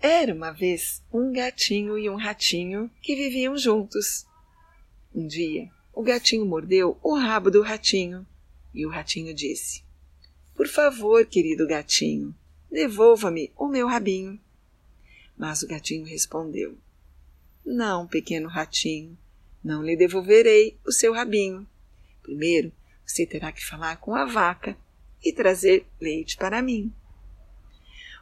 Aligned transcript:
Era 0.00 0.32
uma 0.32 0.52
vez 0.52 1.02
um 1.12 1.32
gatinho 1.32 1.98
e 1.98 2.08
um 2.08 2.14
ratinho 2.14 2.88
que 3.02 3.16
viviam 3.16 3.58
juntos. 3.58 4.26
Um 5.12 5.26
dia, 5.26 5.68
o 5.92 6.02
gatinho 6.02 6.46
mordeu 6.46 6.96
o 7.02 7.16
rabo 7.16 7.50
do 7.50 7.62
ratinho 7.62 8.24
e 8.72 8.86
o 8.86 8.90
ratinho 8.90 9.34
disse: 9.34 9.82
Por 10.54 10.68
favor, 10.68 11.26
querido 11.26 11.66
gatinho, 11.66 12.32
devolva-me 12.70 13.52
o 13.56 13.66
meu 13.66 13.88
rabinho. 13.88 14.38
Mas 15.36 15.62
o 15.62 15.66
gatinho 15.66 16.06
respondeu: 16.06 16.78
Não, 17.66 18.06
pequeno 18.06 18.48
ratinho, 18.48 19.18
não 19.64 19.82
lhe 19.82 19.96
devolverei 19.96 20.78
o 20.86 20.92
seu 20.92 21.12
rabinho. 21.12 21.66
Primeiro, 22.22 22.70
você 23.04 23.26
terá 23.26 23.50
que 23.50 23.66
falar 23.66 23.96
com 23.96 24.14
a 24.14 24.24
vaca 24.24 24.78
e 25.24 25.32
trazer 25.32 25.84
leite 26.00 26.36
para 26.36 26.62
mim. 26.62 26.92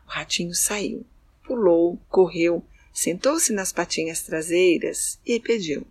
O 0.07 0.11
ratinho 0.11 0.55
saiu, 0.55 1.05
pulou, 1.47 1.99
correu, 2.09 2.63
sentou-se 2.93 3.53
nas 3.53 3.73
patinhas 3.73 4.23
traseiras 4.23 5.19
e 5.25 5.39
pediu: 5.39 5.87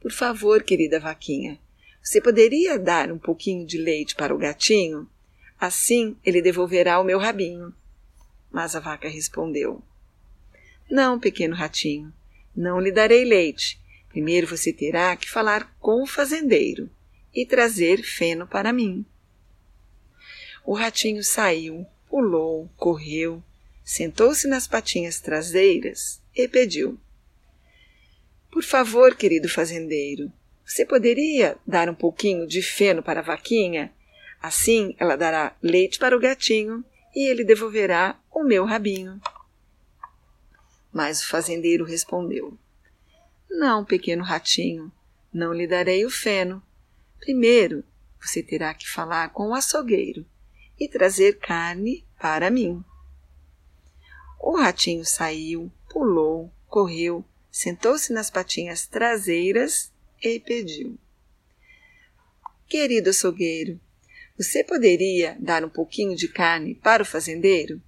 Por 0.00 0.12
favor, 0.12 0.62
querida 0.62 1.00
vaquinha, 1.00 1.58
você 2.02 2.20
poderia 2.20 2.78
dar 2.78 3.10
um 3.10 3.18
pouquinho 3.18 3.66
de 3.66 3.78
leite 3.78 4.14
para 4.14 4.34
o 4.34 4.38
gatinho? 4.38 5.08
Assim 5.58 6.16
ele 6.24 6.42
devolverá 6.42 7.00
o 7.00 7.04
meu 7.04 7.18
rabinho. 7.18 7.74
Mas 8.52 8.76
a 8.76 8.80
vaca 8.80 9.08
respondeu: 9.08 9.82
Não, 10.90 11.18
pequeno 11.18 11.56
ratinho, 11.56 12.12
não 12.54 12.78
lhe 12.78 12.92
darei 12.92 13.24
leite. 13.24 13.80
Primeiro 14.10 14.46
você 14.46 14.72
terá 14.72 15.16
que 15.16 15.28
falar 15.28 15.74
com 15.80 16.02
o 16.02 16.06
fazendeiro 16.06 16.88
e 17.34 17.44
trazer 17.44 18.02
feno 18.02 18.46
para 18.46 18.72
mim. 18.72 19.04
O 20.64 20.74
ratinho 20.74 21.22
saiu, 21.24 21.84
pulou, 22.08 22.70
correu, 22.76 23.42
sentou-se 23.84 24.48
nas 24.48 24.66
patinhas 24.66 25.20
traseiras 25.20 26.22
e 26.34 26.48
pediu: 26.48 26.98
Por 28.50 28.64
favor, 28.64 29.14
querido 29.14 29.48
fazendeiro, 29.48 30.32
você 30.64 30.86
poderia 30.86 31.58
dar 31.66 31.90
um 31.90 31.94
pouquinho 31.94 32.46
de 32.46 32.62
feno 32.62 33.02
para 33.02 33.20
a 33.20 33.24
vaquinha? 33.24 33.92
Assim 34.40 34.96
ela 34.98 35.16
dará 35.16 35.54
leite 35.62 35.98
para 35.98 36.16
o 36.16 36.20
gatinho 36.20 36.84
e 37.14 37.28
ele 37.28 37.44
devolverá 37.44 38.18
o 38.32 38.42
meu 38.42 38.64
rabinho. 38.64 39.20
Mas 40.92 41.22
o 41.22 41.28
fazendeiro 41.28 41.84
respondeu: 41.84 42.56
Não, 43.50 43.84
pequeno 43.84 44.24
ratinho, 44.24 44.90
não 45.32 45.52
lhe 45.52 45.66
darei 45.66 46.04
o 46.06 46.10
feno. 46.10 46.62
Primeiro 47.20 47.84
você 48.20 48.42
terá 48.42 48.72
que 48.72 48.88
falar 48.88 49.30
com 49.30 49.48
o 49.48 49.54
açougueiro 49.54 50.24
e 50.80 50.88
trazer 50.88 51.38
carne 51.38 52.06
para 52.18 52.50
mim. 52.50 52.82
O 54.46 54.58
ratinho 54.58 55.06
saiu, 55.06 55.72
pulou, 55.88 56.52
correu, 56.66 57.24
sentou-se 57.50 58.12
nas 58.12 58.28
patinhas 58.28 58.86
traseiras 58.86 59.90
e 60.22 60.38
pediu: 60.38 60.98
Querido 62.68 63.08
açougueiro, 63.08 63.80
você 64.36 64.62
poderia 64.62 65.34
dar 65.40 65.64
um 65.64 65.70
pouquinho 65.70 66.14
de 66.14 66.28
carne 66.28 66.74
para 66.74 67.02
o 67.02 67.06
fazendeiro? 67.06 67.80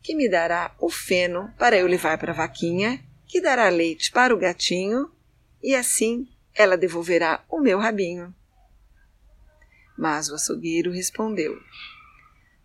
Que 0.00 0.14
me 0.14 0.28
dará 0.28 0.72
o 0.78 0.88
feno 0.88 1.52
para 1.58 1.76
eu 1.76 1.88
levar 1.88 2.18
para 2.18 2.30
a 2.30 2.36
vaquinha, 2.36 3.04
que 3.26 3.40
dará 3.40 3.68
leite 3.68 4.12
para 4.12 4.32
o 4.32 4.38
gatinho, 4.38 5.10
e 5.60 5.74
assim 5.74 6.28
ela 6.54 6.76
devolverá 6.76 7.44
o 7.50 7.58
meu 7.58 7.80
rabinho. 7.80 8.32
Mas 9.98 10.28
o 10.28 10.36
açougueiro 10.36 10.92
respondeu: 10.92 11.60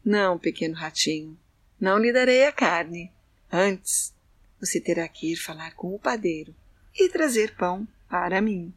Não, 0.05 0.37
pequeno 0.37 0.75
ratinho, 0.75 1.35
não 1.79 1.97
lhe 1.97 2.11
darei 2.11 2.45
a 2.45 2.51
carne. 2.51 3.11
Antes, 3.51 4.13
você 4.59 4.79
terá 4.79 5.07
que 5.07 5.33
ir 5.33 5.37
falar 5.37 5.73
com 5.75 5.93
o 5.93 5.99
padeiro 5.99 6.55
e 6.95 7.09
trazer 7.09 7.55
pão 7.55 7.87
para 8.09 8.41
mim. 8.41 8.73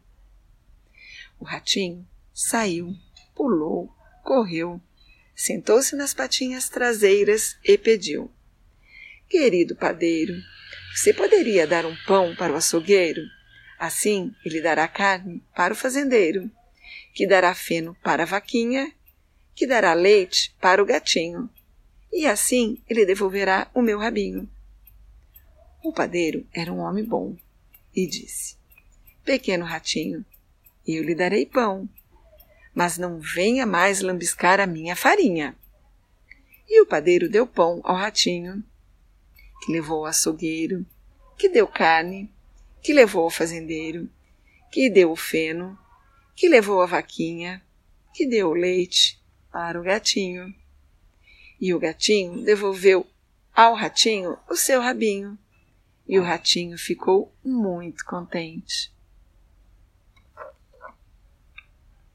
O 1.39 1.45
ratinho 1.45 2.07
saiu, 2.33 2.95
pulou, 3.35 3.93
correu, 4.23 4.79
sentou-se 5.35 5.95
nas 5.95 6.13
patinhas 6.13 6.69
traseiras 6.69 7.57
e 7.63 7.77
pediu: 7.77 8.31
Querido 9.27 9.75
padeiro, 9.75 10.33
você 10.95 11.13
poderia 11.13 11.67
dar 11.67 11.85
um 11.85 11.95
pão 12.05 12.35
para 12.35 12.53
o 12.53 12.55
açougueiro? 12.55 13.21
Assim 13.77 14.33
ele 14.45 14.61
dará 14.61 14.87
carne 14.87 15.43
para 15.53 15.73
o 15.73 15.75
fazendeiro 15.75 16.49
que 17.13 17.27
dará 17.27 17.53
feno 17.53 17.95
para 18.03 18.23
a 18.23 18.25
vaquinha, 18.25 18.91
que 19.53 19.67
dará 19.67 19.93
leite 19.93 20.55
para 20.59 20.81
o 20.81 20.85
gatinho, 20.85 21.49
e 22.13 22.27
assim 22.27 22.77
ele 22.87 23.05
devolverá 23.05 23.69
o 23.73 23.81
meu 23.81 23.97
rabinho. 23.97 24.47
O 25.83 25.91
padeiro 25.91 26.45
era 26.53 26.71
um 26.71 26.79
homem 26.79 27.03
bom 27.03 27.35
e 27.93 28.07
disse: 28.07 28.55
Pequeno 29.25 29.65
ratinho, 29.65 30.23
eu 30.87 31.03
lhe 31.03 31.15
darei 31.15 31.45
pão, 31.45 31.89
mas 32.73 32.97
não 32.97 33.19
venha 33.19 33.65
mais 33.65 33.99
lambiscar 33.99 34.59
a 34.59 34.67
minha 34.67 34.95
farinha. 34.95 35.57
E 36.69 36.81
o 36.81 36.85
padeiro 36.85 37.27
deu 37.27 37.47
pão 37.47 37.81
ao 37.83 37.95
ratinho, 37.95 38.63
que 39.61 39.71
levou 39.71 39.99
ao 39.99 40.05
açougueiro, 40.05 40.85
que 41.37 41.49
deu 41.49 41.67
carne, 41.67 42.31
que 42.81 42.93
levou 42.93 43.23
ao 43.23 43.29
fazendeiro, 43.29 44.09
que 44.71 44.89
deu 44.89 45.11
o 45.11 45.15
feno, 45.15 45.77
que 46.35 46.47
levou 46.47 46.81
a 46.81 46.85
vaquinha, 46.85 47.61
que 48.13 48.25
deu 48.25 48.49
o 48.49 48.53
leite 48.53 49.21
para 49.51 49.79
o 49.79 49.83
gatinho. 49.83 50.53
E 51.59 51.73
o 51.73 51.79
gatinho 51.79 52.43
devolveu 52.43 53.07
ao 53.53 53.73
ratinho 53.73 54.37
o 54.49 54.55
seu 54.55 54.81
rabinho. 54.81 55.37
E 56.07 56.19
o 56.19 56.23
ratinho 56.23 56.77
ficou 56.77 57.33
muito 57.43 58.05
contente. 58.05 58.92